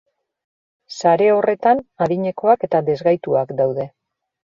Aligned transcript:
Sare 1.01 1.27
horretan, 1.33 1.83
adinekoak 2.05 2.65
eta 2.69 2.81
desgaituak 2.87 3.53
daude. 3.61 3.87